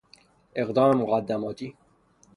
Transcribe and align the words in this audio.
اقدام 0.55 0.97
مقدماتی 0.97 1.75